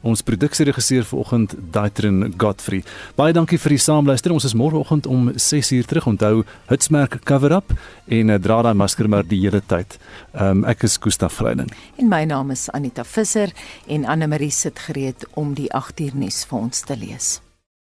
[0.00, 2.80] Ons produksieregisseur vanoggend Daitrin Godfrey.
[3.18, 4.32] Baie dankie vir die saamluister.
[4.32, 6.06] Ons is môreoggend om 6:00 terug.
[6.06, 7.76] Onthou hitsmerk cover up
[8.08, 9.98] en uh, dra daai masker maar die hele tyd.
[10.32, 11.68] Um, ek is Gustaf Vreiden.
[11.96, 13.52] En my naam is Anita Visser
[13.86, 17.40] en Anne Marie sit gereed om die 8uur nuus vir ons te lees.